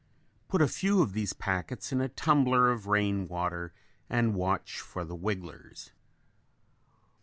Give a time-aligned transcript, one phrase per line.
[0.47, 3.71] Put a few of these packets in a tumbler of rain water
[4.09, 5.91] and watch for the wigglers.